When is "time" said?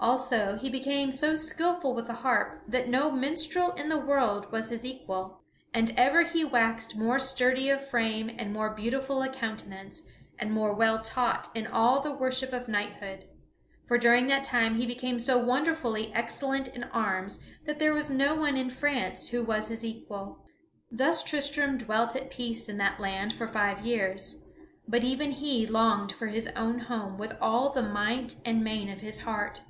14.44-14.76